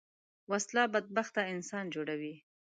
[0.51, 2.35] وسله بدبخته انسان جوړوي